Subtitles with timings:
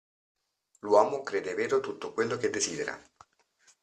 [0.79, 2.99] L'uomo crede vero tutto quello che desidera.